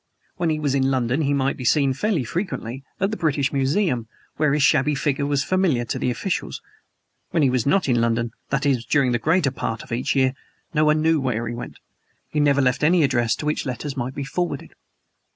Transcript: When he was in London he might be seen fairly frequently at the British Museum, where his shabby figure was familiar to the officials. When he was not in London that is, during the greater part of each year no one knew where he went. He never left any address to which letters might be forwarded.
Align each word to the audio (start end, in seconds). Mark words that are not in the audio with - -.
When 0.37 0.49
he 0.49 0.57
was 0.59 0.73
in 0.73 0.89
London 0.89 1.21
he 1.21 1.31
might 1.35 1.57
be 1.57 1.63
seen 1.63 1.93
fairly 1.93 2.23
frequently 2.23 2.83
at 2.99 3.11
the 3.11 3.17
British 3.17 3.53
Museum, 3.53 4.07
where 4.37 4.51
his 4.51 4.63
shabby 4.63 4.95
figure 4.95 5.27
was 5.27 5.43
familiar 5.43 5.85
to 5.85 5.99
the 5.99 6.09
officials. 6.09 6.59
When 7.29 7.43
he 7.43 7.51
was 7.51 7.67
not 7.67 7.87
in 7.87 8.01
London 8.01 8.31
that 8.49 8.65
is, 8.65 8.83
during 8.83 9.11
the 9.11 9.19
greater 9.19 9.51
part 9.51 9.83
of 9.83 9.91
each 9.91 10.15
year 10.15 10.33
no 10.73 10.85
one 10.85 11.03
knew 11.03 11.19
where 11.21 11.47
he 11.47 11.53
went. 11.53 11.77
He 12.29 12.39
never 12.39 12.61
left 12.63 12.83
any 12.83 13.03
address 13.03 13.35
to 13.35 13.45
which 13.45 13.67
letters 13.67 13.95
might 13.95 14.15
be 14.15 14.23
forwarded. 14.23 14.73